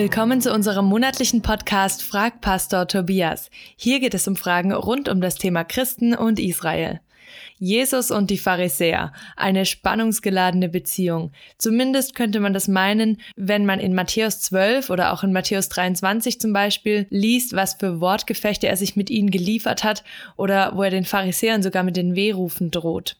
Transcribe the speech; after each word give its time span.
Willkommen 0.00 0.40
zu 0.40 0.54
unserem 0.54 0.86
monatlichen 0.86 1.42
Podcast 1.42 2.02
Frag 2.02 2.40
Pastor 2.40 2.88
Tobias. 2.88 3.50
Hier 3.76 4.00
geht 4.00 4.14
es 4.14 4.26
um 4.26 4.34
Fragen 4.34 4.72
rund 4.72 5.10
um 5.10 5.20
das 5.20 5.34
Thema 5.34 5.62
Christen 5.62 6.14
und 6.14 6.40
Israel. 6.40 7.00
Jesus 7.58 8.10
und 8.10 8.30
die 8.30 8.38
Pharisäer, 8.38 9.12
eine 9.36 9.66
spannungsgeladene 9.66 10.70
Beziehung. 10.70 11.32
Zumindest 11.58 12.14
könnte 12.14 12.40
man 12.40 12.54
das 12.54 12.66
meinen, 12.66 13.20
wenn 13.36 13.66
man 13.66 13.78
in 13.78 13.94
Matthäus 13.94 14.40
12 14.40 14.88
oder 14.88 15.12
auch 15.12 15.22
in 15.22 15.34
Matthäus 15.34 15.68
23 15.68 16.40
zum 16.40 16.54
Beispiel 16.54 17.06
liest, 17.10 17.54
was 17.54 17.74
für 17.74 18.00
Wortgefechte 18.00 18.68
er 18.68 18.78
sich 18.78 18.96
mit 18.96 19.10
ihnen 19.10 19.30
geliefert 19.30 19.84
hat 19.84 20.02
oder 20.38 20.74
wo 20.76 20.82
er 20.82 20.90
den 20.90 21.04
Pharisäern 21.04 21.62
sogar 21.62 21.82
mit 21.82 21.98
den 21.98 22.14
Wehrufen 22.14 22.70
droht. 22.70 23.18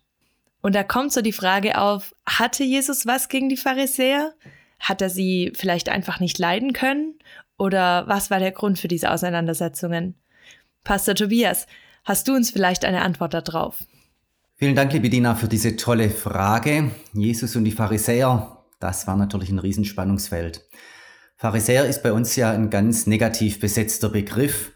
Und 0.62 0.74
da 0.74 0.82
kommt 0.82 1.12
so 1.12 1.20
die 1.20 1.32
Frage 1.32 1.76
auf, 1.76 2.14
hatte 2.24 2.64
Jesus 2.64 3.04
was 3.04 3.28
gegen 3.28 3.50
die 3.50 3.58
Pharisäer? 3.58 4.32
Hat 4.80 5.02
er 5.02 5.10
sie 5.10 5.52
vielleicht 5.54 5.88
einfach 5.88 6.18
nicht 6.18 6.38
leiden 6.38 6.72
können? 6.72 7.14
Oder 7.58 8.08
was 8.08 8.30
war 8.30 8.38
der 8.38 8.52
Grund 8.52 8.78
für 8.78 8.88
diese 8.88 9.10
Auseinandersetzungen? 9.10 10.14
Pastor 10.82 11.14
Tobias, 11.14 11.66
hast 12.04 12.26
du 12.26 12.34
uns 12.34 12.50
vielleicht 12.50 12.84
eine 12.86 13.02
Antwort 13.02 13.34
darauf? 13.34 13.84
Vielen 14.56 14.74
Dank, 14.74 14.92
liebe 14.92 15.10
Dina, 15.10 15.34
für 15.34 15.48
diese 15.48 15.76
tolle 15.76 16.10
Frage. 16.10 16.90
Jesus 17.12 17.56
und 17.56 17.64
die 17.64 17.72
Pharisäer, 17.72 18.58
das 18.78 19.06
war 19.06 19.16
natürlich 19.16 19.50
ein 19.50 19.58
Riesenspannungsfeld. 19.58 20.66
Pharisäer 21.36 21.86
ist 21.86 22.02
bei 22.02 22.12
uns 22.12 22.36
ja 22.36 22.50
ein 22.50 22.68
ganz 22.70 23.06
negativ 23.06 23.60
besetzter 23.60 24.08
Begriff. 24.08 24.72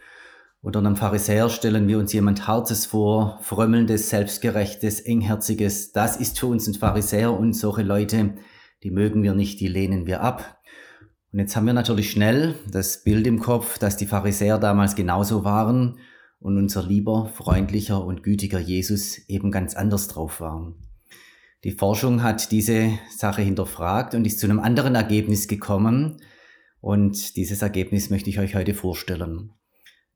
Unter 0.62 0.78
einem 0.78 0.96
Pharisäer 0.96 1.50
stellen 1.50 1.86
wir 1.88 1.98
uns 1.98 2.14
jemand 2.14 2.46
Hartes 2.46 2.86
vor, 2.86 3.38
frömmelndes, 3.42 4.08
selbstgerechtes, 4.08 5.00
engherziges. 5.00 5.92
Das 5.92 6.16
ist 6.16 6.38
für 6.38 6.46
uns 6.46 6.66
ein 6.66 6.74
Pharisäer 6.74 7.32
und 7.32 7.52
solche 7.52 7.82
Leute, 7.82 8.34
die 8.84 8.90
mögen 8.90 9.22
wir 9.22 9.34
nicht, 9.34 9.58
die 9.60 9.66
lehnen 9.66 10.06
wir 10.06 10.20
ab. 10.20 10.60
Und 11.32 11.40
jetzt 11.40 11.56
haben 11.56 11.66
wir 11.66 11.72
natürlich 11.72 12.10
schnell 12.10 12.54
das 12.70 13.02
Bild 13.02 13.26
im 13.26 13.40
Kopf, 13.40 13.78
dass 13.78 13.96
die 13.96 14.06
Pharisäer 14.06 14.58
damals 14.58 14.94
genauso 14.94 15.42
waren 15.42 15.98
und 16.38 16.58
unser 16.58 16.84
lieber, 16.84 17.26
freundlicher 17.34 18.04
und 18.04 18.22
gütiger 18.22 18.60
Jesus 18.60 19.18
eben 19.26 19.50
ganz 19.50 19.74
anders 19.74 20.06
drauf 20.06 20.40
war. 20.40 20.74
Die 21.64 21.72
Forschung 21.72 22.22
hat 22.22 22.52
diese 22.52 22.90
Sache 23.10 23.40
hinterfragt 23.40 24.14
und 24.14 24.26
ist 24.26 24.38
zu 24.38 24.46
einem 24.46 24.60
anderen 24.60 24.94
Ergebnis 24.94 25.48
gekommen. 25.48 26.18
Und 26.80 27.36
dieses 27.36 27.62
Ergebnis 27.62 28.10
möchte 28.10 28.28
ich 28.28 28.38
euch 28.38 28.54
heute 28.54 28.74
vorstellen. 28.74 29.50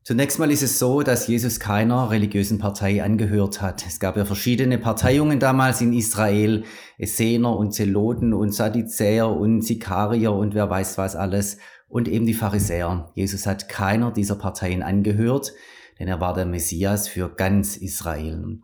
Zunächst 0.04 0.38
mal 0.38 0.50
ist 0.50 0.62
es 0.62 0.78
so, 0.78 1.02
dass 1.02 1.26
Jesus 1.26 1.60
keiner 1.60 2.10
religiösen 2.10 2.58
Partei 2.58 3.02
angehört 3.02 3.60
hat. 3.60 3.86
Es 3.86 4.00
gab 4.00 4.16
ja 4.16 4.24
verschiedene 4.24 4.78
Parteiungen 4.78 5.38
damals 5.38 5.80
in 5.80 5.92
Israel, 5.92 6.64
Essener 6.96 7.56
und 7.56 7.72
Zeloten 7.72 8.32
und 8.32 8.52
Sadduzäer 8.52 9.28
und 9.28 9.62
Sikarier 9.62 10.32
und 10.32 10.54
wer 10.54 10.70
weiß 10.70 10.96
was 10.96 11.14
alles 11.14 11.58
und 11.88 12.08
eben 12.08 12.26
die 12.26 12.34
Pharisäer. 12.34 13.10
Jesus 13.14 13.46
hat 13.46 13.68
keiner 13.68 14.10
dieser 14.10 14.36
Parteien 14.36 14.82
angehört 14.82 15.52
denn 15.98 16.08
er 16.08 16.20
war 16.20 16.34
der 16.34 16.46
Messias 16.46 17.08
für 17.08 17.28
ganz 17.28 17.76
Israel. 17.76 18.60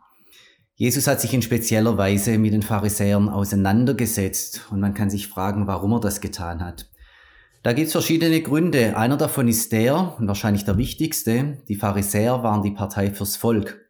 Jesus 0.77 1.07
hat 1.07 1.21
sich 1.21 1.33
in 1.35 1.43
spezieller 1.43 1.97
Weise 1.99 2.39
mit 2.39 2.53
den 2.53 2.63
Pharisäern 2.63 3.29
auseinandergesetzt 3.29 4.67
und 4.71 4.81
man 4.81 4.95
kann 4.95 5.11
sich 5.11 5.29
fragen, 5.29 5.67
warum 5.67 5.93
er 5.93 6.01
das 6.01 6.21
getan 6.21 6.65
hat. 6.65 6.91
Da 7.65 7.73
gibt 7.73 7.87
es 7.87 7.93
verschiedene 7.93 8.43
Gründe. 8.43 8.95
Einer 8.95 9.17
davon 9.17 9.49
ist 9.49 9.73
der, 9.73 10.19
und 10.19 10.29
wahrscheinlich 10.29 10.67
der 10.67 10.77
wichtigste, 10.77 11.63
die 11.67 11.77
Pharisäer 11.77 12.43
waren 12.43 12.61
die 12.61 12.73
Partei 12.73 13.11
fürs 13.11 13.37
Volk. 13.37 13.89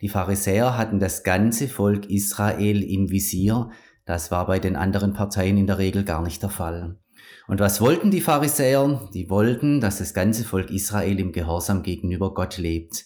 Die 0.00 0.08
Pharisäer 0.08 0.76
hatten 0.76 0.98
das 0.98 1.22
ganze 1.22 1.68
Volk 1.68 2.10
Israel 2.10 2.82
im 2.82 3.12
Visier. 3.12 3.70
Das 4.04 4.32
war 4.32 4.48
bei 4.48 4.58
den 4.58 4.74
anderen 4.74 5.12
Parteien 5.12 5.56
in 5.56 5.68
der 5.68 5.78
Regel 5.78 6.02
gar 6.02 6.22
nicht 6.22 6.42
der 6.42 6.50
Fall. 6.50 6.98
Und 7.46 7.60
was 7.60 7.80
wollten 7.80 8.10
die 8.10 8.20
Pharisäer? 8.20 9.08
Die 9.14 9.30
wollten, 9.30 9.80
dass 9.80 9.98
das 9.98 10.12
ganze 10.12 10.42
Volk 10.42 10.70
Israel 10.70 11.20
im 11.20 11.30
Gehorsam 11.30 11.84
gegenüber 11.84 12.34
Gott 12.34 12.58
lebt, 12.58 13.04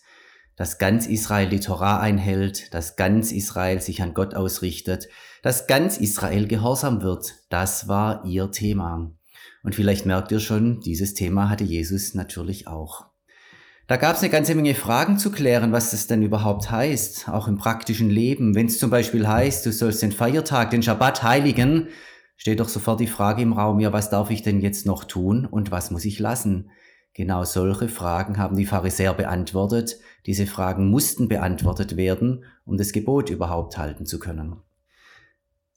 dass 0.57 0.79
ganz 0.79 1.07
Israel 1.07 1.51
die 1.51 1.61
Torah 1.61 2.01
einhält, 2.01 2.73
dass 2.73 2.97
ganz 2.97 3.31
Israel 3.31 3.83
sich 3.83 4.01
an 4.01 4.15
Gott 4.15 4.35
ausrichtet, 4.35 5.09
dass 5.43 5.67
ganz 5.67 5.99
Israel 5.99 6.47
gehorsam 6.47 7.03
wird. 7.03 7.35
Das 7.51 7.89
war 7.89 8.25
ihr 8.25 8.51
Thema. 8.51 9.18
Und 9.69 9.75
vielleicht 9.75 10.07
merkt 10.07 10.33
ihr 10.33 10.41
schon, 10.41 10.81
dieses 10.81 11.13
Thema 11.13 11.51
hatte 11.51 11.63
Jesus 11.63 12.15
natürlich 12.15 12.67
auch. 12.67 13.05
Da 13.87 13.99
gab 13.99 14.17
es 14.17 14.23
eine 14.23 14.31
ganze 14.31 14.55
Menge 14.55 14.75
Fragen 14.75 15.19
zu 15.19 15.31
klären, 15.31 15.73
was 15.73 15.91
das 15.91 16.07
denn 16.07 16.23
überhaupt 16.23 16.71
heißt, 16.71 17.29
auch 17.29 17.49
im 17.49 17.59
praktischen 17.59 18.09
Leben. 18.09 18.55
Wenn 18.55 18.69
es 18.69 18.79
zum 18.79 18.89
Beispiel 18.89 19.29
heißt, 19.29 19.67
du 19.67 19.71
sollst 19.71 20.01
den 20.01 20.11
Feiertag, 20.13 20.71
den 20.71 20.83
Schabbat 20.83 21.23
heiligen, 21.23 21.89
steht 22.39 22.61
doch 22.61 22.69
sofort 22.71 23.01
die 23.01 23.07
Frage 23.07 23.43
im 23.43 23.53
Raum, 23.53 23.79
ja, 23.79 23.93
was 23.93 24.09
darf 24.09 24.31
ich 24.31 24.41
denn 24.41 24.63
jetzt 24.63 24.87
noch 24.87 25.05
tun 25.05 25.45
und 25.45 25.71
was 25.71 25.91
muss 25.91 26.07
ich 26.07 26.19
lassen? 26.19 26.71
Genau 27.13 27.45
solche 27.45 27.91
Fragen 27.91 28.39
haben 28.39 28.57
die 28.57 28.65
Pharisäer 28.65 29.13
beantwortet. 29.13 29.99
Diese 30.25 30.47
Fragen 30.47 30.89
mussten 30.89 31.29
beantwortet 31.29 31.99
werden, 31.99 32.47
um 32.65 32.79
das 32.79 32.93
Gebot 32.93 33.29
überhaupt 33.29 33.77
halten 33.77 34.07
zu 34.07 34.19
können. 34.19 34.63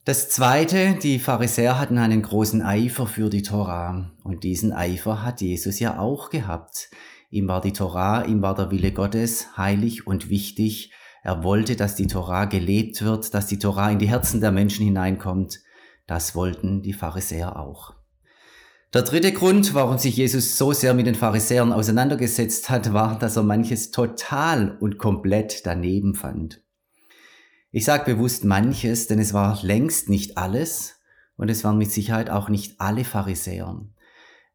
Das 0.03 0.29
zweite, 0.29 0.95
die 0.95 1.19
Pharisäer 1.19 1.79
hatten 1.79 1.99
einen 1.99 2.23
großen 2.23 2.63
Eifer 2.63 3.05
für 3.05 3.29
die 3.29 3.43
Torah. 3.43 4.11
Und 4.23 4.43
diesen 4.43 4.73
Eifer 4.73 5.23
hat 5.23 5.41
Jesus 5.41 5.79
ja 5.79 5.99
auch 5.99 6.31
gehabt. 6.31 6.89
Ihm 7.29 7.47
war 7.47 7.61
die 7.61 7.71
Torah, 7.71 8.23
ihm 8.23 8.41
war 8.41 8.55
der 8.55 8.71
Wille 8.71 8.93
Gottes 8.93 9.55
heilig 9.57 10.07
und 10.07 10.29
wichtig. 10.31 10.91
Er 11.21 11.43
wollte, 11.43 11.75
dass 11.75 11.93
die 11.93 12.07
Torah 12.07 12.45
gelebt 12.45 13.03
wird, 13.03 13.35
dass 13.35 13.45
die 13.45 13.59
Torah 13.59 13.91
in 13.91 13.99
die 13.99 14.09
Herzen 14.09 14.41
der 14.41 14.51
Menschen 14.51 14.85
hineinkommt. 14.85 15.59
Das 16.07 16.33
wollten 16.33 16.81
die 16.81 16.93
Pharisäer 16.93 17.59
auch. 17.59 17.93
Der 18.95 19.03
dritte 19.03 19.31
Grund, 19.31 19.75
warum 19.75 19.99
sich 19.99 20.17
Jesus 20.17 20.57
so 20.57 20.73
sehr 20.73 20.95
mit 20.95 21.05
den 21.05 21.15
Pharisäern 21.15 21.71
auseinandergesetzt 21.71 22.71
hat, 22.71 22.91
war, 22.91 23.19
dass 23.19 23.37
er 23.37 23.43
manches 23.43 23.91
total 23.91 24.79
und 24.79 24.97
komplett 24.97 25.67
daneben 25.67 26.15
fand. 26.15 26.63
Ich 27.73 27.85
sage 27.85 28.13
bewusst 28.15 28.43
manches, 28.43 29.07
denn 29.07 29.19
es 29.19 29.33
war 29.33 29.57
längst 29.63 30.09
nicht 30.09 30.37
alles 30.37 30.99
und 31.37 31.49
es 31.49 31.63
waren 31.63 31.77
mit 31.77 31.89
Sicherheit 31.89 32.29
auch 32.29 32.49
nicht 32.49 32.81
alle 32.81 33.05
Pharisäer. 33.05 33.79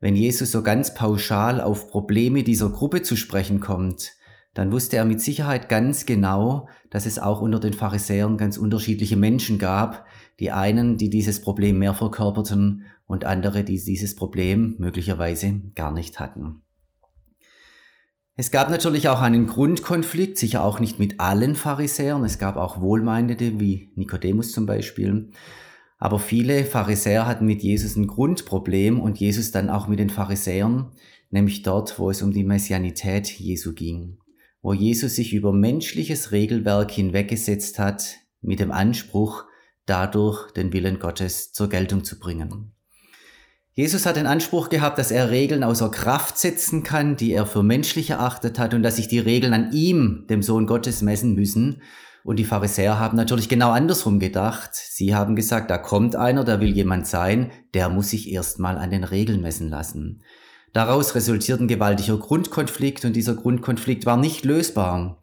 Wenn 0.00 0.16
Jesus 0.16 0.52
so 0.52 0.62
ganz 0.62 0.92
pauschal 0.92 1.62
auf 1.62 1.88
Probleme 1.88 2.42
dieser 2.42 2.68
Gruppe 2.68 3.00
zu 3.00 3.16
sprechen 3.16 3.60
kommt, 3.60 4.12
dann 4.52 4.70
wusste 4.70 4.96
er 4.96 5.06
mit 5.06 5.22
Sicherheit 5.22 5.70
ganz 5.70 6.04
genau, 6.04 6.68
dass 6.90 7.06
es 7.06 7.18
auch 7.18 7.40
unter 7.40 7.58
den 7.58 7.72
Pharisäern 7.72 8.36
ganz 8.36 8.58
unterschiedliche 8.58 9.16
Menschen 9.16 9.58
gab, 9.58 10.04
die 10.38 10.52
einen, 10.52 10.98
die 10.98 11.08
dieses 11.08 11.40
Problem 11.40 11.78
mehr 11.78 11.94
verkörperten 11.94 12.84
und 13.06 13.24
andere, 13.24 13.64
die 13.64 13.82
dieses 13.82 14.14
Problem 14.14 14.76
möglicherweise 14.78 15.62
gar 15.74 15.92
nicht 15.92 16.20
hatten. 16.20 16.65
Es 18.38 18.50
gab 18.50 18.68
natürlich 18.68 19.08
auch 19.08 19.22
einen 19.22 19.46
Grundkonflikt, 19.46 20.36
sicher 20.36 20.62
auch 20.62 20.78
nicht 20.78 20.98
mit 20.98 21.20
allen 21.20 21.54
Pharisäern. 21.54 22.22
Es 22.22 22.38
gab 22.38 22.56
auch 22.56 22.82
Wohlmeinende 22.82 23.58
wie 23.58 23.90
Nikodemus 23.94 24.52
zum 24.52 24.66
Beispiel. 24.66 25.30
Aber 25.98 26.18
viele 26.18 26.66
Pharisäer 26.66 27.26
hatten 27.26 27.46
mit 27.46 27.62
Jesus 27.62 27.96
ein 27.96 28.06
Grundproblem 28.06 29.00
und 29.00 29.16
Jesus 29.16 29.52
dann 29.52 29.70
auch 29.70 29.88
mit 29.88 29.98
den 29.98 30.10
Pharisäern, 30.10 30.92
nämlich 31.30 31.62
dort, 31.62 31.98
wo 31.98 32.10
es 32.10 32.20
um 32.20 32.34
die 32.34 32.44
Messianität 32.44 33.26
Jesu 33.26 33.72
ging, 33.72 34.18
wo 34.60 34.74
Jesus 34.74 35.14
sich 35.14 35.32
über 35.32 35.54
menschliches 35.54 36.30
Regelwerk 36.30 36.90
hinweggesetzt 36.90 37.78
hat 37.78 38.16
mit 38.42 38.60
dem 38.60 38.70
Anspruch, 38.70 39.44
dadurch 39.86 40.50
den 40.50 40.74
Willen 40.74 40.98
Gottes 40.98 41.52
zur 41.54 41.70
Geltung 41.70 42.04
zu 42.04 42.18
bringen. 42.18 42.75
Jesus 43.78 44.06
hat 44.06 44.16
den 44.16 44.26
Anspruch 44.26 44.70
gehabt, 44.70 44.98
dass 44.98 45.10
er 45.10 45.30
Regeln 45.30 45.62
außer 45.62 45.90
Kraft 45.90 46.38
setzen 46.38 46.82
kann, 46.82 47.16
die 47.16 47.32
er 47.32 47.44
für 47.44 47.62
menschlich 47.62 48.08
erachtet 48.08 48.58
hat 48.58 48.72
und 48.72 48.82
dass 48.82 48.96
sich 48.96 49.06
die 49.06 49.18
Regeln 49.18 49.52
an 49.52 49.70
ihm, 49.72 50.24
dem 50.30 50.42
Sohn 50.42 50.66
Gottes, 50.66 51.02
messen 51.02 51.34
müssen. 51.34 51.82
Und 52.24 52.38
die 52.38 52.46
Pharisäer 52.46 52.98
haben 52.98 53.18
natürlich 53.18 53.50
genau 53.50 53.72
andersrum 53.72 54.18
gedacht. 54.18 54.70
Sie 54.72 55.14
haben 55.14 55.36
gesagt, 55.36 55.70
da 55.70 55.76
kommt 55.76 56.16
einer, 56.16 56.42
da 56.42 56.58
will 56.58 56.70
jemand 56.70 57.06
sein, 57.06 57.50
der 57.74 57.90
muss 57.90 58.08
sich 58.08 58.32
erstmal 58.32 58.78
an 58.78 58.90
den 58.90 59.04
Regeln 59.04 59.42
messen 59.42 59.68
lassen. 59.68 60.22
Daraus 60.72 61.14
resultiert 61.14 61.60
ein 61.60 61.68
gewaltiger 61.68 62.16
Grundkonflikt 62.16 63.04
und 63.04 63.14
dieser 63.14 63.34
Grundkonflikt 63.34 64.06
war 64.06 64.16
nicht 64.16 64.46
lösbar 64.46 65.22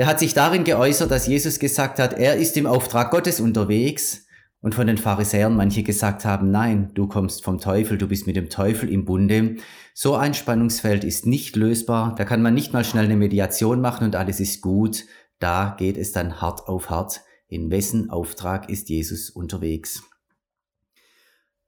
der 0.00 0.06
hat 0.06 0.18
sich 0.18 0.32
darin 0.32 0.64
geäußert, 0.64 1.10
dass 1.10 1.26
Jesus 1.26 1.58
gesagt 1.58 1.98
hat, 1.98 2.14
er 2.14 2.36
ist 2.36 2.56
im 2.56 2.66
Auftrag 2.66 3.10
Gottes 3.10 3.38
unterwegs 3.38 4.26
und 4.62 4.74
von 4.74 4.86
den 4.86 4.98
Pharisäern 4.98 5.56
manche 5.56 5.82
gesagt 5.82 6.24
haben, 6.24 6.50
nein, 6.50 6.90
du 6.94 7.06
kommst 7.06 7.44
vom 7.44 7.58
Teufel, 7.58 7.98
du 7.98 8.06
bist 8.06 8.26
mit 8.26 8.36
dem 8.36 8.50
Teufel 8.50 8.90
im 8.90 9.04
Bunde. 9.04 9.56
So 9.94 10.14
ein 10.14 10.34
Spannungsfeld 10.34 11.04
ist 11.04 11.26
nicht 11.26 11.56
lösbar, 11.56 12.14
da 12.16 12.24
kann 12.24 12.42
man 12.42 12.54
nicht 12.54 12.72
mal 12.72 12.84
schnell 12.84 13.06
eine 13.06 13.16
Mediation 13.16 13.80
machen 13.80 14.04
und 14.04 14.16
alles 14.16 14.40
ist 14.40 14.60
gut. 14.60 15.04
Da 15.38 15.74
geht 15.78 15.96
es 15.96 16.12
dann 16.12 16.40
hart 16.40 16.68
auf 16.68 16.90
hart. 16.90 17.22
In 17.48 17.70
wessen 17.70 18.10
Auftrag 18.10 18.68
ist 18.68 18.90
Jesus 18.90 19.30
unterwegs? 19.30 20.02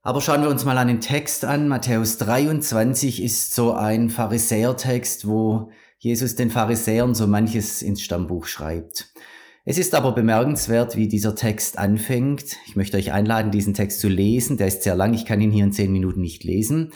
Aber 0.05 0.21
schauen 0.21 0.41
wir 0.41 0.49
uns 0.49 0.65
mal 0.65 0.85
den 0.85 1.01
Text 1.01 1.45
an. 1.45 1.67
Matthäus 1.67 2.17
23 2.17 3.23
ist 3.23 3.55
so 3.55 3.73
ein 3.73 4.09
Pharisäertext, 4.09 5.27
wo 5.27 5.71
Jesus 5.97 6.35
den 6.35 6.51
Pharisäern 6.51 7.15
so 7.15 7.25
manches 7.25 7.81
ins 7.81 8.01
Stammbuch 8.01 8.45
schreibt. 8.45 9.13
Es 9.65 9.77
ist 9.77 9.95
aber 9.95 10.11
bemerkenswert, 10.11 10.97
wie 10.97 11.07
dieser 11.07 11.35
Text 11.35 11.77
anfängt. 11.77 12.57
Ich 12.67 12.75
möchte 12.75 12.97
euch 12.97 13.13
einladen, 13.13 13.49
diesen 13.49 13.73
Text 13.73 14.01
zu 14.01 14.09
lesen. 14.09 14.57
Der 14.57 14.67
ist 14.67 14.83
sehr 14.83 14.95
lang, 14.95 15.13
ich 15.13 15.25
kann 15.25 15.39
ihn 15.39 15.51
hier 15.51 15.63
in 15.63 15.71
zehn 15.71 15.91
Minuten 15.91 16.19
nicht 16.21 16.43
lesen. 16.43 16.91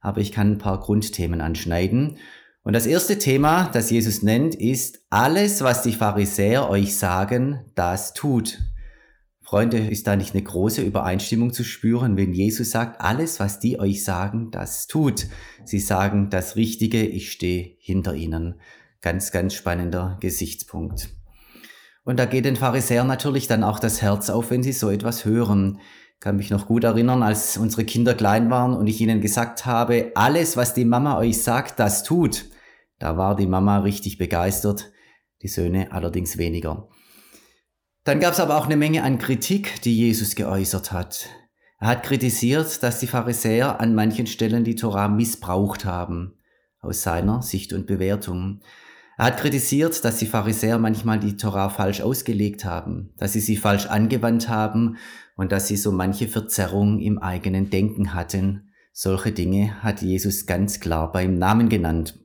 aber 0.00 0.20
ich 0.20 0.32
kann 0.32 0.52
ein 0.52 0.58
paar 0.58 0.80
Grundthemen 0.80 1.40
anschneiden. 1.40 2.18
Und 2.64 2.74
das 2.74 2.86
erste 2.86 3.18
Thema, 3.18 3.70
das 3.72 3.90
Jesus 3.90 4.22
nennt, 4.22 4.54
ist, 4.54 5.00
alles, 5.10 5.62
was 5.62 5.82
die 5.82 5.92
Pharisäer 5.92 6.68
euch 6.68 6.96
sagen, 6.96 7.60
das 7.74 8.12
tut. 8.12 8.58
Freunde, 9.40 9.78
ist 9.78 10.06
da 10.06 10.16
nicht 10.16 10.34
eine 10.34 10.42
große 10.42 10.82
Übereinstimmung 10.82 11.52
zu 11.52 11.62
spüren, 11.62 12.16
wenn 12.16 12.32
Jesus 12.32 12.70
sagt, 12.70 13.00
alles, 13.00 13.38
was 13.38 13.60
die 13.60 13.78
euch 13.78 14.02
sagen, 14.02 14.50
das 14.50 14.86
tut. 14.86 15.26
Sie 15.64 15.78
sagen 15.78 16.30
das 16.30 16.56
Richtige, 16.56 17.04
ich 17.04 17.30
stehe 17.30 17.76
hinter 17.78 18.14
ihnen. 18.14 18.60
Ganz, 19.02 19.30
ganz 19.30 19.54
spannender 19.54 20.18
Gesichtspunkt. 20.20 21.10
Und 22.04 22.18
da 22.18 22.24
geht 22.24 22.44
den 22.44 22.56
Pharisäern 22.56 23.06
natürlich 23.06 23.46
dann 23.46 23.62
auch 23.62 23.78
das 23.78 24.02
Herz 24.02 24.28
auf, 24.28 24.50
wenn 24.50 24.62
sie 24.62 24.72
so 24.72 24.90
etwas 24.90 25.24
hören. 25.24 25.78
Ich 26.14 26.20
kann 26.20 26.36
mich 26.36 26.50
noch 26.50 26.66
gut 26.66 26.84
erinnern, 26.84 27.22
als 27.22 27.56
unsere 27.56 27.84
Kinder 27.84 28.14
klein 28.14 28.50
waren 28.50 28.74
und 28.74 28.86
ich 28.86 29.00
ihnen 29.00 29.20
gesagt 29.20 29.66
habe, 29.66 30.12
alles, 30.14 30.56
was 30.56 30.74
die 30.74 30.84
Mama 30.84 31.18
euch 31.18 31.42
sagt, 31.42 31.78
das 31.78 32.02
tut. 32.02 32.46
Da 32.98 33.16
war 33.16 33.36
die 33.36 33.46
Mama 33.46 33.78
richtig 33.78 34.18
begeistert, 34.18 34.92
die 35.42 35.48
Söhne 35.48 35.92
allerdings 35.92 36.38
weniger. 36.38 36.88
Dann 38.04 38.18
gab 38.18 38.32
es 38.32 38.40
aber 38.40 38.56
auch 38.56 38.66
eine 38.66 38.76
Menge 38.76 39.04
an 39.04 39.18
Kritik, 39.18 39.80
die 39.82 39.96
Jesus 39.96 40.34
geäußert 40.34 40.90
hat. 40.92 41.28
Er 41.78 41.88
hat 41.88 42.02
kritisiert, 42.04 42.82
dass 42.82 43.00
die 43.00 43.08
Pharisäer 43.08 43.80
an 43.80 43.94
manchen 43.94 44.26
Stellen 44.26 44.64
die 44.64 44.76
Torah 44.76 45.08
missbraucht 45.08 45.84
haben, 45.84 46.38
aus 46.80 47.02
seiner 47.02 47.42
Sicht 47.42 47.72
und 47.72 47.86
Bewertung. 47.86 48.60
Er 49.18 49.26
hat 49.26 49.38
kritisiert, 49.38 50.04
dass 50.04 50.16
die 50.18 50.26
Pharisäer 50.26 50.78
manchmal 50.78 51.20
die 51.20 51.36
Torah 51.36 51.68
falsch 51.68 52.00
ausgelegt 52.00 52.64
haben, 52.64 53.12
dass 53.18 53.34
sie 53.34 53.40
sie 53.40 53.56
falsch 53.56 53.86
angewandt 53.86 54.48
haben 54.48 54.96
und 55.36 55.52
dass 55.52 55.68
sie 55.68 55.76
so 55.76 55.92
manche 55.92 56.28
Verzerrung 56.28 56.98
im 56.98 57.18
eigenen 57.18 57.70
Denken 57.70 58.14
hatten. 58.14 58.70
Solche 58.92 59.32
Dinge 59.32 59.82
hat 59.82 60.02
Jesus 60.02 60.46
ganz 60.46 60.80
klar 60.80 61.12
beim 61.12 61.38
Namen 61.38 61.68
genannt. 61.68 62.18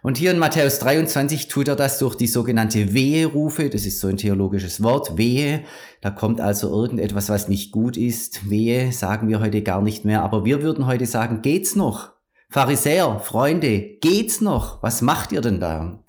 Und 0.00 0.16
hier 0.16 0.30
in 0.30 0.38
Matthäus 0.38 0.78
23 0.78 1.48
tut 1.48 1.68
er 1.68 1.76
das 1.76 1.98
durch 1.98 2.14
die 2.14 2.28
sogenannte 2.28 2.94
Weherufe. 2.94 3.68
Das 3.68 3.84
ist 3.84 4.00
so 4.00 4.06
ein 4.06 4.16
theologisches 4.16 4.82
Wort. 4.82 5.18
Wehe. 5.18 5.64
Da 6.00 6.10
kommt 6.10 6.40
also 6.40 6.70
irgendetwas, 6.70 7.28
was 7.28 7.48
nicht 7.48 7.72
gut 7.72 7.96
ist. 7.96 8.48
Wehe 8.48 8.92
sagen 8.92 9.28
wir 9.28 9.40
heute 9.40 9.62
gar 9.62 9.82
nicht 9.82 10.04
mehr. 10.04 10.22
Aber 10.22 10.44
wir 10.44 10.62
würden 10.62 10.86
heute 10.86 11.06
sagen, 11.06 11.42
geht's 11.42 11.74
noch? 11.74 12.17
Pharisäer, 12.50 13.20
Freunde, 13.20 13.98
geht's 14.00 14.40
noch? 14.40 14.82
Was 14.82 15.02
macht 15.02 15.32
ihr 15.32 15.42
denn 15.42 15.60
da? 15.60 16.02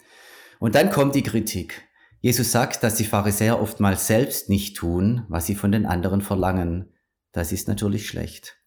Und 0.59 0.75
dann 0.75 0.89
kommt 0.89 1.15
die 1.15 1.23
Kritik. 1.23 1.85
Jesus 2.21 2.53
sagt, 2.53 2.81
dass 2.81 2.95
die 2.95 3.03
Pharisäer 3.03 3.61
oftmals 3.61 4.07
selbst 4.07 4.47
nicht 4.47 4.77
tun, 4.77 5.25
was 5.27 5.45
sie 5.45 5.55
von 5.55 5.73
den 5.73 5.85
anderen 5.85 6.21
verlangen. 6.21 6.93
Das 7.33 7.51
ist 7.51 7.67
natürlich 7.67 8.07
schlecht. 8.07 8.57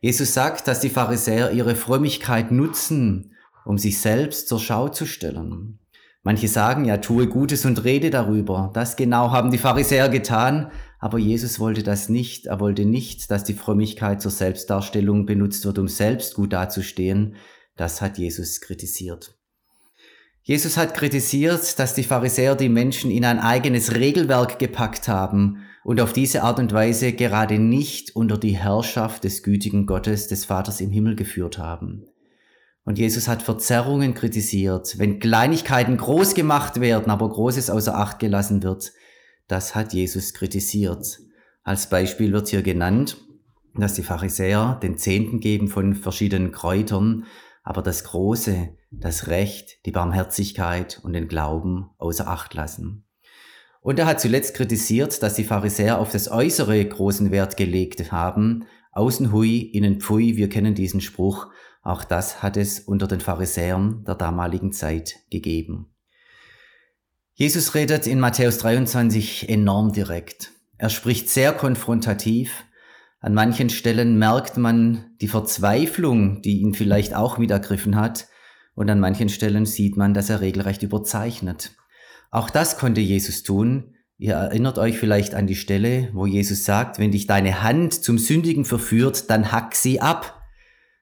Jesus 0.00 0.32
sagt, 0.32 0.68
dass 0.68 0.78
die 0.78 0.90
Pharisäer 0.90 1.50
ihre 1.50 1.74
Frömmigkeit 1.74 2.52
nutzen, 2.52 3.34
um 3.64 3.78
sich 3.78 4.00
selbst 4.00 4.46
zur 4.46 4.60
Schau 4.60 4.88
zu 4.88 5.04
stellen. 5.04 5.80
Manche 6.22 6.48
sagen 6.48 6.84
ja, 6.84 6.98
tue 6.98 7.26
Gutes 7.28 7.64
und 7.64 7.84
rede 7.84 8.10
darüber. 8.10 8.70
Das 8.74 8.96
genau 8.96 9.30
haben 9.30 9.50
die 9.50 9.58
Pharisäer 9.58 10.08
getan, 10.08 10.70
aber 10.98 11.18
Jesus 11.18 11.60
wollte 11.60 11.82
das 11.82 12.08
nicht. 12.08 12.46
Er 12.46 12.60
wollte 12.60 12.84
nicht, 12.84 13.30
dass 13.30 13.44
die 13.44 13.54
Frömmigkeit 13.54 14.20
zur 14.20 14.32
Selbstdarstellung 14.32 15.26
benutzt 15.26 15.64
wird, 15.64 15.78
um 15.78 15.88
selbst 15.88 16.34
gut 16.34 16.52
dazustehen. 16.52 17.36
Das 17.76 18.02
hat 18.02 18.18
Jesus 18.18 18.60
kritisiert. 18.60 19.38
Jesus 20.42 20.76
hat 20.76 20.94
kritisiert, 20.94 21.78
dass 21.78 21.94
die 21.94 22.02
Pharisäer 22.02 22.56
die 22.56 22.70
Menschen 22.70 23.10
in 23.10 23.24
ein 23.24 23.38
eigenes 23.38 23.94
Regelwerk 23.94 24.58
gepackt 24.58 25.06
haben 25.06 25.58
und 25.84 26.00
auf 26.00 26.12
diese 26.12 26.42
Art 26.42 26.58
und 26.58 26.72
Weise 26.72 27.12
gerade 27.12 27.58
nicht 27.58 28.16
unter 28.16 28.38
die 28.38 28.56
Herrschaft 28.56 29.24
des 29.24 29.42
gütigen 29.42 29.86
Gottes, 29.86 30.26
des 30.26 30.46
Vaters 30.46 30.80
im 30.80 30.90
Himmel 30.90 31.16
geführt 31.16 31.58
haben. 31.58 32.06
Und 32.88 32.98
Jesus 32.98 33.28
hat 33.28 33.42
Verzerrungen 33.42 34.14
kritisiert, 34.14 34.98
wenn 34.98 35.18
Kleinigkeiten 35.18 35.98
groß 35.98 36.32
gemacht 36.32 36.80
werden, 36.80 37.10
aber 37.10 37.28
Großes 37.28 37.68
außer 37.68 37.94
Acht 37.94 38.18
gelassen 38.18 38.62
wird. 38.62 38.92
Das 39.46 39.74
hat 39.74 39.92
Jesus 39.92 40.32
kritisiert. 40.32 41.18
Als 41.62 41.90
Beispiel 41.90 42.32
wird 42.32 42.48
hier 42.48 42.62
genannt, 42.62 43.18
dass 43.74 43.92
die 43.92 44.02
Pharisäer 44.02 44.80
den 44.82 44.96
Zehnten 44.96 45.38
geben 45.40 45.68
von 45.68 45.94
verschiedenen 45.96 46.50
Kräutern, 46.50 47.26
aber 47.62 47.82
das 47.82 48.04
Große, 48.04 48.70
das 48.90 49.26
Recht, 49.26 49.84
die 49.84 49.92
Barmherzigkeit 49.92 50.98
und 51.02 51.12
den 51.12 51.28
Glauben 51.28 51.90
außer 51.98 52.26
Acht 52.26 52.54
lassen. 52.54 53.04
Und 53.82 53.98
er 53.98 54.06
hat 54.06 54.18
zuletzt 54.18 54.54
kritisiert, 54.54 55.22
dass 55.22 55.34
die 55.34 55.44
Pharisäer 55.44 55.98
auf 55.98 56.10
das 56.10 56.30
Äußere 56.30 56.82
großen 56.82 57.32
Wert 57.32 57.58
gelegt 57.58 58.12
haben. 58.12 58.64
Außen 58.92 59.30
hui, 59.30 59.58
innen 59.58 60.00
pfui, 60.00 60.38
wir 60.38 60.48
kennen 60.48 60.74
diesen 60.74 61.02
Spruch. 61.02 61.48
Auch 61.88 62.04
das 62.04 62.42
hat 62.42 62.58
es 62.58 62.80
unter 62.80 63.06
den 63.06 63.20
Pharisäern 63.20 64.04
der 64.04 64.14
damaligen 64.14 64.72
Zeit 64.72 65.20
gegeben. 65.30 65.86
Jesus 67.32 67.74
redet 67.74 68.06
in 68.06 68.20
Matthäus 68.20 68.58
23 68.58 69.48
enorm 69.48 69.94
direkt. 69.94 70.52
Er 70.76 70.90
spricht 70.90 71.30
sehr 71.30 71.54
konfrontativ. 71.54 72.66
An 73.20 73.32
manchen 73.32 73.70
Stellen 73.70 74.18
merkt 74.18 74.58
man 74.58 75.12
die 75.22 75.28
Verzweiflung, 75.28 76.42
die 76.42 76.60
ihn 76.60 76.74
vielleicht 76.74 77.14
auch 77.14 77.38
mit 77.38 77.50
ergriffen 77.50 77.96
hat. 77.96 78.28
Und 78.74 78.90
an 78.90 79.00
manchen 79.00 79.30
Stellen 79.30 79.64
sieht 79.64 79.96
man, 79.96 80.12
dass 80.12 80.28
er 80.28 80.42
regelrecht 80.42 80.82
überzeichnet. 80.82 81.72
Auch 82.30 82.50
das 82.50 82.76
konnte 82.76 83.00
Jesus 83.00 83.44
tun. 83.44 83.94
Ihr 84.18 84.34
erinnert 84.34 84.76
euch 84.76 84.98
vielleicht 84.98 85.34
an 85.34 85.46
die 85.46 85.56
Stelle, 85.56 86.10
wo 86.12 86.26
Jesus 86.26 86.66
sagt, 86.66 86.98
wenn 86.98 87.12
dich 87.12 87.26
deine 87.26 87.62
Hand 87.62 87.94
zum 87.94 88.18
Sündigen 88.18 88.66
verführt, 88.66 89.30
dann 89.30 89.52
hack 89.52 89.74
sie 89.74 90.02
ab. 90.02 90.37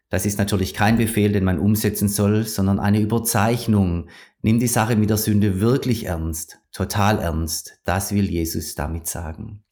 Das 0.08 0.24
ist 0.24 0.38
natürlich 0.38 0.72
kein 0.72 0.96
Befehl, 0.96 1.32
den 1.32 1.44
man 1.44 1.58
umsetzen 1.58 2.08
soll, 2.08 2.44
sondern 2.44 2.78
eine 2.78 3.00
Überzeichnung. 3.00 4.08
Nimm 4.40 4.60
die 4.60 4.68
Sache 4.68 4.94
mit 4.96 5.10
der 5.10 5.16
Sünde 5.16 5.60
wirklich 5.60 6.06
ernst, 6.06 6.58
total 6.72 7.18
ernst. 7.18 7.80
Das 7.84 8.12
will 8.12 8.30
Jesus 8.30 8.76
damit 8.76 9.08
sagen. 9.08 9.64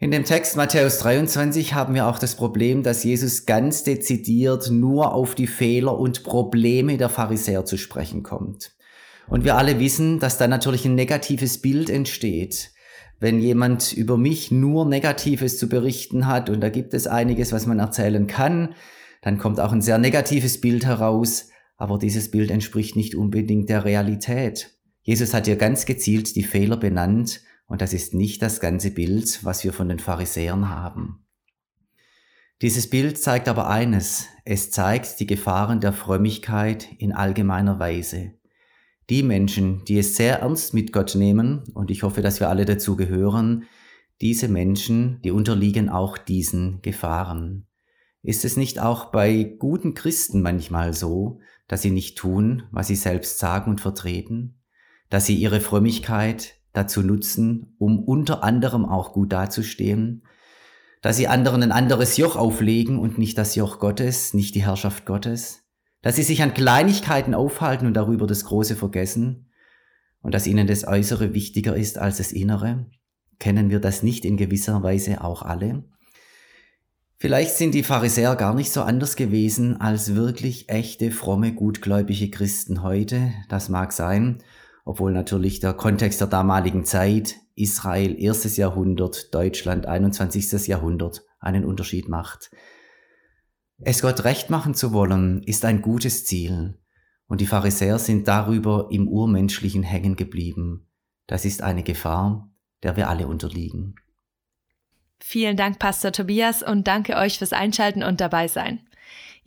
In 0.00 0.12
dem 0.12 0.22
Text 0.22 0.56
Matthäus 0.56 0.98
23 0.98 1.74
haben 1.74 1.94
wir 1.94 2.06
auch 2.06 2.20
das 2.20 2.36
Problem, 2.36 2.84
dass 2.84 3.02
Jesus 3.02 3.46
ganz 3.46 3.82
dezidiert 3.82 4.70
nur 4.70 5.12
auf 5.12 5.34
die 5.34 5.48
Fehler 5.48 5.98
und 5.98 6.22
Probleme 6.22 6.96
der 6.98 7.08
Pharisäer 7.08 7.64
zu 7.64 7.76
sprechen 7.76 8.22
kommt. 8.22 8.76
Und 9.26 9.42
wir 9.42 9.56
alle 9.56 9.80
wissen, 9.80 10.20
dass 10.20 10.38
da 10.38 10.46
natürlich 10.46 10.84
ein 10.84 10.94
negatives 10.94 11.60
Bild 11.60 11.90
entsteht. 11.90 12.70
Wenn 13.18 13.40
jemand 13.40 13.92
über 13.92 14.16
mich 14.16 14.52
nur 14.52 14.86
Negatives 14.86 15.58
zu 15.58 15.68
berichten 15.68 16.28
hat, 16.28 16.48
und 16.48 16.60
da 16.60 16.68
gibt 16.68 16.94
es 16.94 17.08
einiges, 17.08 17.50
was 17.50 17.66
man 17.66 17.80
erzählen 17.80 18.28
kann, 18.28 18.76
dann 19.22 19.38
kommt 19.38 19.60
auch 19.60 19.72
ein 19.72 19.82
sehr 19.82 19.98
negatives 19.98 20.60
Bild 20.60 20.86
heraus, 20.86 21.48
aber 21.76 21.98
dieses 21.98 22.30
Bild 22.30 22.50
entspricht 22.50 22.96
nicht 22.96 23.14
unbedingt 23.14 23.68
der 23.68 23.84
Realität. 23.84 24.76
Jesus 25.02 25.32
hat 25.32 25.46
hier 25.46 25.56
ganz 25.56 25.86
gezielt 25.86 26.36
die 26.36 26.42
Fehler 26.42 26.76
benannt 26.76 27.42
und 27.66 27.80
das 27.80 27.92
ist 27.92 28.14
nicht 28.14 28.42
das 28.42 28.60
ganze 28.60 28.90
Bild, 28.90 29.44
was 29.44 29.62
wir 29.62 29.72
von 29.72 29.88
den 29.88 29.98
Pharisäern 29.98 30.68
haben. 30.68 31.24
Dieses 32.60 32.90
Bild 32.90 33.16
zeigt 33.18 33.46
aber 33.46 33.70
eines, 33.70 34.26
es 34.44 34.72
zeigt 34.72 35.20
die 35.20 35.26
Gefahren 35.26 35.80
der 35.80 35.92
Frömmigkeit 35.92 36.88
in 36.98 37.12
allgemeiner 37.12 37.78
Weise. 37.78 38.32
Die 39.10 39.22
Menschen, 39.22 39.84
die 39.84 39.98
es 39.98 40.16
sehr 40.16 40.40
ernst 40.40 40.74
mit 40.74 40.92
Gott 40.92 41.14
nehmen, 41.14 41.62
und 41.74 41.92
ich 41.92 42.02
hoffe, 42.02 42.20
dass 42.20 42.40
wir 42.40 42.48
alle 42.48 42.64
dazu 42.64 42.96
gehören, 42.96 43.64
diese 44.20 44.48
Menschen, 44.48 45.22
die 45.22 45.30
unterliegen 45.30 45.88
auch 45.88 46.18
diesen 46.18 46.82
Gefahren. 46.82 47.67
Ist 48.22 48.44
es 48.44 48.56
nicht 48.56 48.80
auch 48.80 49.06
bei 49.06 49.56
guten 49.58 49.94
Christen 49.94 50.42
manchmal 50.42 50.92
so, 50.92 51.40
dass 51.68 51.82
sie 51.82 51.90
nicht 51.90 52.18
tun, 52.18 52.64
was 52.72 52.88
sie 52.88 52.96
selbst 52.96 53.38
sagen 53.38 53.70
und 53.70 53.80
vertreten? 53.80 54.60
Dass 55.08 55.26
sie 55.26 55.36
ihre 55.36 55.60
Frömmigkeit 55.60 56.54
dazu 56.72 57.02
nutzen, 57.02 57.74
um 57.78 58.02
unter 58.02 58.42
anderem 58.42 58.84
auch 58.84 59.12
gut 59.12 59.32
dazustehen? 59.32 60.24
Dass 61.00 61.16
sie 61.16 61.28
anderen 61.28 61.62
ein 61.62 61.72
anderes 61.72 62.16
Joch 62.16 62.36
auflegen 62.36 62.98
und 62.98 63.18
nicht 63.18 63.38
das 63.38 63.54
Joch 63.54 63.78
Gottes, 63.78 64.34
nicht 64.34 64.54
die 64.54 64.64
Herrschaft 64.64 65.06
Gottes? 65.06 65.62
Dass 66.02 66.16
sie 66.16 66.22
sich 66.22 66.42
an 66.42 66.54
Kleinigkeiten 66.54 67.34
aufhalten 67.34 67.86
und 67.86 67.94
darüber 67.94 68.26
das 68.26 68.44
Große 68.44 68.74
vergessen? 68.74 69.50
Und 70.20 70.34
dass 70.34 70.48
ihnen 70.48 70.66
das 70.66 70.86
Äußere 70.86 71.34
wichtiger 71.34 71.76
ist 71.76 71.98
als 71.98 72.16
das 72.16 72.32
Innere? 72.32 72.86
Kennen 73.38 73.70
wir 73.70 73.78
das 73.78 74.02
nicht 74.02 74.24
in 74.24 74.36
gewisser 74.36 74.82
Weise 74.82 75.22
auch 75.22 75.42
alle? 75.42 75.84
Vielleicht 77.20 77.56
sind 77.56 77.74
die 77.74 77.82
Pharisäer 77.82 78.36
gar 78.36 78.54
nicht 78.54 78.70
so 78.70 78.82
anders 78.82 79.16
gewesen 79.16 79.80
als 79.80 80.14
wirklich 80.14 80.68
echte, 80.68 81.10
fromme, 81.10 81.52
gutgläubige 81.52 82.30
Christen 82.30 82.84
heute. 82.84 83.32
Das 83.48 83.68
mag 83.68 83.92
sein, 83.92 84.38
obwohl 84.84 85.12
natürlich 85.12 85.58
der 85.58 85.72
Kontext 85.72 86.20
der 86.20 86.28
damaligen 86.28 86.84
Zeit, 86.84 87.34
Israel 87.56 88.14
erstes 88.22 88.56
Jahrhundert, 88.56 89.34
Deutschland 89.34 89.86
21. 89.86 90.68
Jahrhundert, 90.68 91.24
einen 91.40 91.64
Unterschied 91.64 92.08
macht. 92.08 92.52
Es 93.80 94.00
Gott 94.00 94.22
recht 94.22 94.48
machen 94.48 94.74
zu 94.74 94.92
wollen, 94.92 95.42
ist 95.42 95.64
ein 95.64 95.82
gutes 95.82 96.24
Ziel. 96.24 96.78
Und 97.26 97.40
die 97.40 97.46
Pharisäer 97.46 97.98
sind 97.98 98.28
darüber 98.28 98.90
im 98.92 99.08
Urmenschlichen 99.08 99.82
hängen 99.82 100.14
geblieben. 100.14 100.86
Das 101.26 101.44
ist 101.44 101.62
eine 101.62 101.82
Gefahr, 101.82 102.48
der 102.84 102.96
wir 102.96 103.08
alle 103.08 103.26
unterliegen. 103.26 103.96
Vielen 105.20 105.56
Dank, 105.56 105.78
Pastor 105.78 106.12
Tobias, 106.12 106.62
und 106.62 106.86
danke 106.86 107.16
euch 107.16 107.38
fürs 107.38 107.52
Einschalten 107.52 108.02
und 108.02 108.20
dabei 108.20 108.48
sein. 108.48 108.80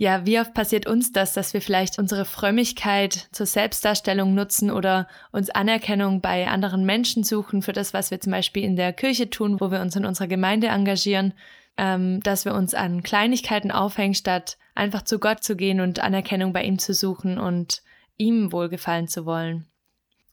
Ja, 0.02 0.26
wie 0.26 0.40
oft 0.40 0.56
passiert 0.56 0.88
uns 0.88 1.12
das, 1.12 1.34
dass 1.34 1.54
wir 1.54 1.62
vielleicht 1.62 2.00
unsere 2.00 2.26
Frömmigkeit 2.26 3.28
zur 3.32 3.46
Selbstdarstellung 3.46 4.34
nutzen 4.34 4.72
oder 4.72 5.08
uns 5.32 5.52
Anerkennung 5.52 6.22
bei 6.22 6.48
anderen 6.48 6.86
Menschen 6.86 7.24
suchen 7.24 7.62
für 7.62 7.72
das, 7.72 7.94
was 7.94 8.10
wir 8.10 8.20
zum 8.20 8.32
Beispiel 8.32 8.64
in 8.64 8.76
der 8.76 8.94
Kirche 8.94 9.30
tun, 9.30 9.62
wo 9.62 9.70
wir 9.70 9.80
uns 9.80 9.96
in 9.96 10.06
unserer 10.06 10.28
Gemeinde 10.28 10.70
engagieren, 10.70 11.36
ähm, 11.78 12.20
dass 12.22 12.46
wir 12.46 12.56
uns 12.56 12.74
an 12.74 13.04
Kleinigkeiten 13.04 13.70
aufhängen, 13.70 14.16
statt 14.16 14.58
einfach 14.74 15.04
zu 15.04 15.20
Gott 15.20 15.44
zu 15.44 15.56
gehen 15.56 15.82
und 15.82 16.00
Anerkennung 16.00 16.52
bei 16.52 16.64
ihm 16.64 16.80
zu 16.80 16.96
suchen 16.96 17.38
und 17.38 17.84
ihm 18.18 18.52
wohlgefallen 18.52 19.08
zu 19.08 19.28
wollen. 19.28 19.68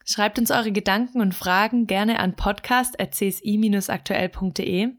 Schreibt 0.03 0.39
uns 0.39 0.49
eure 0.49 0.71
Gedanken 0.71 1.21
und 1.21 1.35
Fragen 1.35 1.85
gerne 1.85 2.17
an 2.17 2.35
podcast.csi-aktuell.de. 2.35 4.95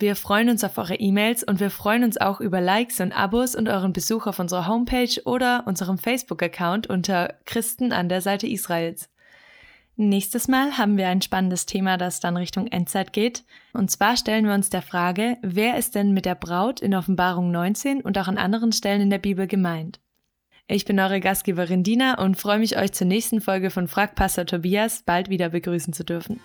Wir 0.00 0.14
freuen 0.14 0.48
uns 0.48 0.62
auf 0.62 0.78
eure 0.78 0.94
E-Mails 0.94 1.42
und 1.42 1.58
wir 1.58 1.70
freuen 1.70 2.04
uns 2.04 2.20
auch 2.20 2.40
über 2.40 2.60
Likes 2.60 3.00
und 3.00 3.10
Abos 3.10 3.56
und 3.56 3.68
euren 3.68 3.92
Besuch 3.92 4.28
auf 4.28 4.38
unserer 4.38 4.68
Homepage 4.68 5.20
oder 5.24 5.64
unserem 5.66 5.98
Facebook-Account 5.98 6.86
unter 6.86 7.34
Christen 7.46 7.92
an 7.92 8.08
der 8.08 8.20
Seite 8.20 8.46
Israels. 8.46 9.10
Nächstes 9.96 10.46
Mal 10.46 10.78
haben 10.78 10.96
wir 10.96 11.08
ein 11.08 11.20
spannendes 11.20 11.66
Thema, 11.66 11.96
das 11.96 12.20
dann 12.20 12.36
Richtung 12.36 12.68
Endzeit 12.68 13.12
geht. 13.12 13.42
Und 13.72 13.90
zwar 13.90 14.16
stellen 14.16 14.46
wir 14.46 14.54
uns 14.54 14.70
der 14.70 14.82
Frage, 14.82 15.36
wer 15.42 15.76
ist 15.76 15.96
denn 15.96 16.14
mit 16.14 16.26
der 16.26 16.36
Braut 16.36 16.78
in 16.78 16.94
Offenbarung 16.94 17.50
19 17.50 18.00
und 18.00 18.16
auch 18.18 18.28
an 18.28 18.38
anderen 18.38 18.70
Stellen 18.70 19.00
in 19.00 19.10
der 19.10 19.18
Bibel 19.18 19.48
gemeint? 19.48 19.98
Ich 20.68 20.84
bin 20.84 21.00
eure 21.00 21.18
Gastgeberin 21.18 21.82
Dina 21.82 22.22
und 22.22 22.36
freue 22.36 22.60
mich, 22.60 22.78
euch 22.78 22.92
zur 22.92 23.08
nächsten 23.08 23.40
Folge 23.40 23.70
von 23.70 23.88
Frag 23.88 24.14
Pastor 24.14 24.46
Tobias 24.46 25.02
bald 25.02 25.28
wieder 25.28 25.48
begrüßen 25.48 25.92
zu 25.92 26.04
dürfen. 26.04 26.38